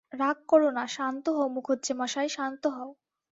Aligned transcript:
রাগ 0.13 0.37
কোরো 0.47 0.69
না, 0.71 0.83
শান্ত 0.87 1.25
হও 1.29 1.47
মুখুজ্যেমশায়, 1.47 2.29
শান্ত 2.29 2.63
হও। 2.67 2.89